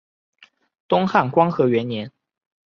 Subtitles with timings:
[0.87, 2.11] 东汉光和元年。